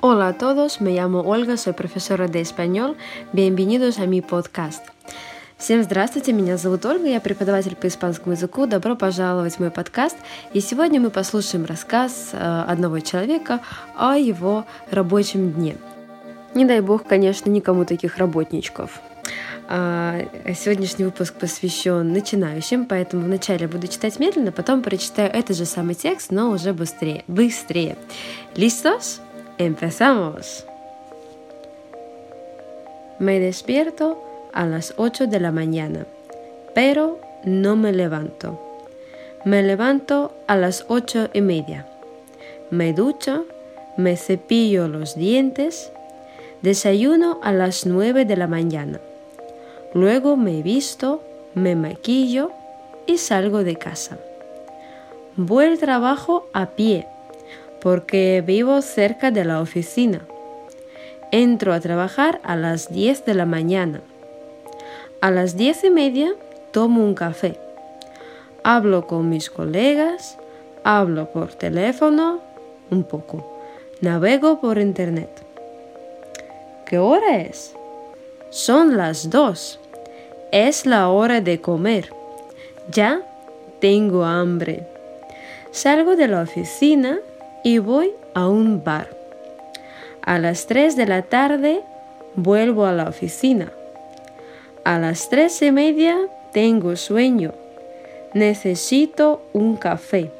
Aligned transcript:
Hola 0.00 0.28
a 0.28 0.32
todos, 0.34 0.80
me 0.80 0.92
llamo 0.92 1.22
Ольга, 1.22 1.56
soy 1.56 1.72
profesora 1.72 2.28
de 2.28 2.40
español. 2.40 2.96
Bienvenidos 3.32 3.98
a 3.98 4.06
mi 4.06 4.20
podcast. 4.20 4.84
Всем 5.56 5.82
здравствуйте, 5.82 6.32
меня 6.32 6.56
зовут 6.56 6.86
Ольга, 6.86 7.08
я 7.08 7.20
преподаватель 7.20 7.74
по 7.74 7.88
испанскому 7.88 8.36
языку. 8.36 8.66
Добро 8.66 8.94
пожаловать 8.94 9.56
в 9.56 9.58
мой 9.58 9.72
подкаст. 9.72 10.16
И 10.52 10.60
сегодня 10.60 11.00
мы 11.00 11.10
послушаем 11.10 11.64
рассказ 11.64 12.30
э, 12.32 12.64
одного 12.68 13.00
человека 13.00 13.58
о 13.96 14.14
его 14.14 14.66
рабочем 14.92 15.50
дне. 15.50 15.76
Не 16.54 16.64
дай 16.64 16.80
бог, 16.80 17.02
конечно, 17.02 17.50
никому 17.50 17.84
таких 17.84 18.18
работничков. 18.18 19.00
А, 19.66 20.20
сегодняшний 20.54 21.06
выпуск 21.06 21.34
посвящен 21.34 22.12
начинающим, 22.12 22.86
поэтому 22.86 23.24
вначале 23.24 23.66
буду 23.66 23.88
читать 23.88 24.20
медленно, 24.20 24.52
потом 24.52 24.82
прочитаю 24.82 25.28
этот 25.32 25.56
же 25.56 25.64
самый 25.64 25.96
текст, 25.96 26.30
но 26.30 26.50
уже 26.50 26.72
быстрее. 26.72 27.24
Быстрее. 27.26 27.96
¿Listos? 28.54 29.20
Empezamos. 29.58 30.64
Me 33.18 33.40
despierto 33.40 34.22
a 34.52 34.66
las 34.66 34.94
8 34.96 35.26
de 35.26 35.40
la 35.40 35.50
mañana, 35.50 36.06
pero 36.76 37.18
no 37.42 37.74
me 37.74 37.92
levanto. 37.92 38.56
Me 39.44 39.64
levanto 39.64 40.32
a 40.46 40.56
las 40.56 40.84
ocho 40.86 41.28
y 41.32 41.40
media. 41.40 41.88
Me 42.70 42.92
ducho, 42.92 43.46
me 43.96 44.16
cepillo 44.16 44.86
los 44.86 45.16
dientes, 45.16 45.90
desayuno 46.62 47.40
a 47.42 47.50
las 47.50 47.84
9 47.84 48.26
de 48.26 48.36
la 48.36 48.46
mañana. 48.46 49.00
Luego 49.92 50.36
me 50.36 50.62
visto, 50.62 51.20
me 51.54 51.74
maquillo 51.74 52.52
y 53.06 53.18
salgo 53.18 53.64
de 53.64 53.74
casa. 53.74 54.18
Voy 55.34 55.64
al 55.64 55.78
trabajo 55.78 56.46
a 56.52 56.66
pie 56.66 57.08
porque 57.80 58.42
vivo 58.44 58.82
cerca 58.82 59.30
de 59.30 59.44
la 59.44 59.60
oficina. 59.60 60.26
Entro 61.30 61.72
a 61.72 61.80
trabajar 61.80 62.40
a 62.42 62.56
las 62.56 62.92
10 62.92 63.24
de 63.24 63.34
la 63.34 63.46
mañana. 63.46 64.00
A 65.20 65.30
las 65.30 65.56
10 65.56 65.84
y 65.84 65.90
media 65.90 66.32
tomo 66.70 67.04
un 67.04 67.14
café. 67.14 67.58
Hablo 68.62 69.06
con 69.06 69.28
mis 69.28 69.50
colegas, 69.50 70.38
hablo 70.84 71.30
por 71.30 71.54
teléfono 71.54 72.40
un 72.90 73.04
poco. 73.04 73.60
Navego 74.00 74.60
por 74.60 74.78
internet. 74.78 75.30
¿Qué 76.86 76.98
hora 76.98 77.38
es? 77.38 77.74
Son 78.50 78.96
las 78.96 79.28
dos. 79.28 79.78
Es 80.52 80.86
la 80.86 81.08
hora 81.10 81.40
de 81.40 81.60
comer. 81.60 82.10
Ya 82.90 83.20
tengo 83.80 84.24
hambre. 84.24 84.86
Salgo 85.70 86.16
de 86.16 86.28
la 86.28 86.42
oficina 86.42 87.18
y 87.64 87.78
voy 87.78 88.12
a 88.34 88.48
un 88.48 88.82
bar. 88.84 89.08
A 90.22 90.38
las 90.38 90.66
3 90.66 90.96
de 90.96 91.06
la 91.06 91.22
tarde 91.22 91.82
vuelvo 92.34 92.86
a 92.86 92.92
la 92.92 93.08
oficina. 93.08 93.72
A 94.84 94.98
las 94.98 95.28
tres 95.28 95.60
y 95.62 95.70
media 95.70 96.16
tengo 96.52 96.96
sueño. 96.96 97.52
Necesito 98.32 99.42
un 99.52 99.76
café. 99.76 100.30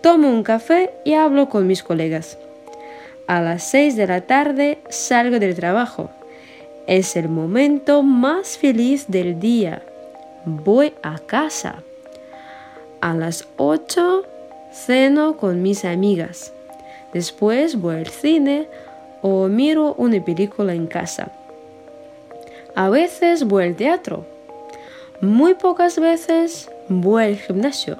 Tomo 0.00 0.28
un 0.30 0.42
café 0.42 0.90
y 1.04 1.14
hablo 1.14 1.48
con 1.48 1.66
mis 1.66 1.82
colegas. 1.82 2.38
A 3.26 3.40
las 3.40 3.62
6 3.64 3.96
de 3.96 4.06
la 4.06 4.22
tarde 4.22 4.78
salgo 4.88 5.38
del 5.38 5.54
trabajo. 5.54 6.10
Es 6.86 7.14
el 7.14 7.28
momento 7.28 8.02
más 8.02 8.58
feliz 8.58 9.06
del 9.08 9.38
día. 9.38 9.82
Voy 10.44 10.94
a 11.02 11.18
casa. 11.20 11.82
A 13.00 13.14
las 13.14 13.46
8 13.58 14.24
ceno 14.72 15.36
con 15.36 15.62
mis 15.62 15.84
amigas. 15.84 16.52
Después 17.12 17.80
voy 17.80 17.96
al 17.96 18.06
cine 18.06 18.68
o 19.20 19.48
miro 19.48 19.94
una 19.98 20.24
película 20.24 20.74
en 20.74 20.86
casa. 20.86 21.30
A 22.74 22.88
veces 22.88 23.44
voy 23.44 23.64
al 23.64 23.76
teatro. 23.76 24.24
Muy 25.20 25.54
pocas 25.54 25.98
veces 25.98 26.70
voy 26.88 27.24
al 27.24 27.36
gimnasio. 27.36 27.98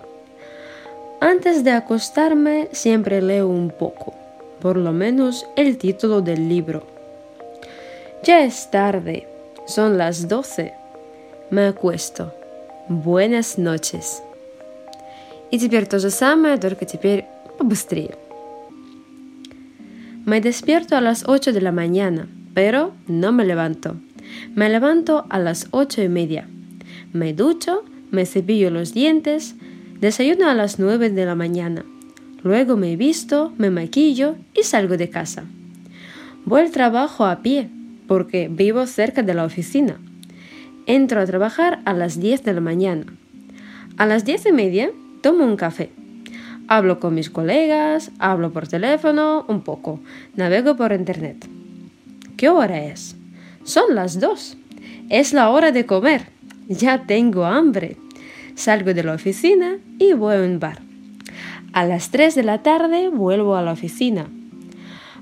Antes 1.21 1.63
de 1.63 1.71
acostarme 1.71 2.69
siempre 2.73 3.23
leo 3.23 3.47
un 3.47 3.71
poco, 3.71 4.15
por 4.61 4.77
lo 4.77 4.93
menos 4.93 5.47
el 5.55 5.79
título 5.79 6.21
del 6.21 6.49
libro. 6.49 6.83
Ya 8.25 8.43
es 8.43 8.71
tarde, 8.71 9.29
son 9.67 9.99
las 9.99 10.27
doce. 10.27 10.75
Me 11.51 11.67
acuesto. 11.67 12.33
Buenas 12.89 13.59
noches. 13.59 14.23
И 15.52 15.60
теперь 15.60 15.86
то 15.86 16.00
же 16.00 16.10
самое, 16.10 16.58
только 16.58 16.86
теперь 16.86 17.26
побыстрее. 17.58 18.16
Me 20.26 20.42
despierto 20.42 20.98
a 20.98 21.02
las 21.02 21.24
8 21.26 21.54
de 21.54 21.62
la 21.62 21.72
mañana, 21.72 22.28
pero 22.54 22.92
no 23.08 23.32
me 23.32 23.46
levanto. 23.46 23.96
Me 24.56 24.68
levanto 24.68 25.26
a 25.30 25.40
las 25.40 25.68
ocho 25.72 26.02
y 26.02 26.10
media. 26.10 26.50
Me 27.14 27.34
ducho, 27.34 27.86
me 28.12 28.26
cepillo 28.26 28.70
los 28.70 28.94
dientes, 28.94 29.56
desayuno 30.02 30.50
a 30.50 30.54
las 30.54 30.80
9 30.80 31.12
de 31.12 31.26
la 31.26 31.36
mañana. 31.36 31.86
Luego 32.44 32.76
me 32.76 32.98
visto, 32.98 33.54
me 33.58 33.70
maquillo 33.70 34.36
y 34.54 34.64
salgo 34.64 34.98
de 34.98 35.10
casa. 35.10 35.46
Voy 36.44 36.62
al 36.62 36.72
trabajo 36.72 37.26
a 37.26 37.42
pie, 37.42 37.70
porque 38.08 38.50
vivo 38.52 38.86
cerca 38.86 39.24
de 39.24 39.34
la 39.34 39.46
oficina. 39.46 39.98
Entro 40.86 41.22
a 41.22 41.26
trabajar 41.26 41.80
a 41.86 41.94
las 41.94 42.20
10 42.20 42.44
de 42.44 42.54
la 42.54 42.62
mañana. 42.62 43.06
A 43.98 44.06
las 44.06 44.26
10 44.26 44.48
y 44.48 44.52
media 44.52 44.92
tomo 45.23 45.45
un 45.45 45.57
café. 45.57 45.91
Hablo 46.69 47.01
con 47.01 47.15
mis 47.15 47.31
colegas, 47.31 48.11
hablo 48.19 48.53
por 48.53 48.69
teléfono 48.69 49.45
un 49.49 49.63
poco, 49.63 50.01
navego 50.37 50.77
por 50.77 50.93
internet. 50.93 51.47
¿Qué 52.37 52.49
hora 52.49 52.85
es? 52.85 53.17
Son 53.65 53.95
las 53.95 54.21
dos. 54.21 54.57
Es 55.09 55.33
la 55.33 55.49
hora 55.51 55.73
de 55.73 55.87
comer. 55.87 56.27
Ya 56.69 57.07
tengo 57.07 57.45
hambre. 57.45 57.97
Salgo 58.55 58.93
de 58.93 59.05
la 59.05 59.15
oficina 59.15 59.79
y 59.99 60.13
voy 60.13 60.37
a 60.37 60.43
un 60.43 60.59
bar. 60.59 60.81
A 61.73 61.87
las 61.87 62.11
3 62.11 62.35
de 62.35 62.43
la 62.43 62.63
tarde 62.63 63.09
vuelvo 63.09 63.57
a 63.57 63.63
la 63.63 63.73
oficina. 63.73 64.29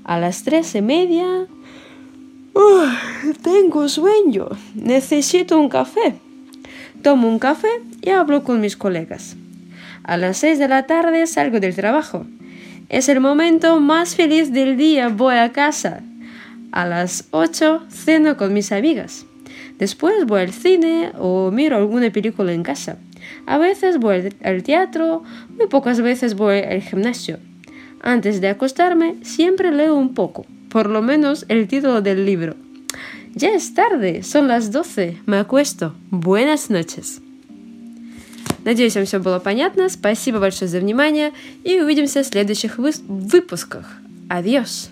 A 0.03 0.19
las 0.19 0.43
tres 0.43 0.73
y 0.75 0.81
media 0.81 1.47
tengo 3.43 3.87
sueño, 3.87 4.49
necesito 4.75 5.59
un 5.59 5.69
café. 5.69 6.15
Tomo 7.03 7.27
un 7.27 7.39
café 7.39 7.69
y 8.01 8.09
hablo 8.09 8.43
con 8.43 8.59
mis 8.61 8.75
colegas. 8.75 9.35
A 10.03 10.17
las 10.17 10.37
6 10.37 10.59
de 10.59 10.67
la 10.67 10.87
tarde 10.87 11.27
salgo 11.27 11.59
del 11.59 11.75
trabajo. 11.75 12.25
Es 12.89 13.09
el 13.09 13.19
momento 13.19 13.79
más 13.79 14.15
feliz 14.15 14.51
del 14.51 14.77
día, 14.77 15.09
voy 15.09 15.35
a 15.35 15.51
casa. 15.51 16.03
A 16.71 16.85
las 16.85 17.27
8 17.31 17.85
ceno 17.89 18.37
con 18.37 18.53
mis 18.53 18.71
amigas. 18.71 19.25
Después 19.77 20.25
voy 20.25 20.41
al 20.41 20.53
cine 20.53 21.11
o 21.17 21.51
miro 21.51 21.77
alguna 21.77 22.11
película 22.11 22.53
en 22.53 22.63
casa. 22.63 22.97
A 23.45 23.57
veces 23.57 23.97
voy 23.97 24.29
al 24.43 24.63
teatro, 24.63 25.23
muy 25.57 25.67
pocas 25.67 26.01
veces 26.01 26.35
voy 26.35 26.59
al 26.59 26.81
gimnasio. 26.81 27.39
Antes 28.01 28.41
de 28.41 28.49
acostarme 28.49 29.15
siempre 29.23 29.71
leo 29.71 29.95
un 29.95 30.13
poco 30.13 30.45
por 30.71 30.89
lo 30.89 31.01
menos 31.01 31.45
el 31.49 31.67
título 31.67 32.01
del 32.01 32.25
libro. 32.25 32.55
Ya 33.35 33.49
es 33.49 33.73
tarde, 33.73 34.23
son 34.23 34.47
las 34.47 34.71
12, 34.71 35.17
me 35.25 35.37
acuesto. 35.37 35.95
Buenas 36.09 36.69
noches. 36.69 37.21
Надеюсь, 38.63 38.95
вам 38.95 39.05
все 39.05 39.19
было 39.19 39.39
понятно. 39.39 39.89
Спасибо 39.89 40.39
большое 40.39 40.69
за 40.69 40.79
внимание 40.79 41.31
и 41.63 41.79
увидимся 41.79 42.23
в 42.23 42.27
следующих 42.27 42.77
выпусках. 42.77 43.85
Адьос! 44.29 44.89